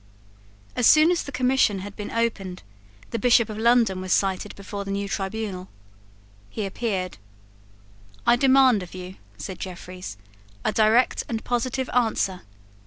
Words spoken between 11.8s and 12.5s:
answer.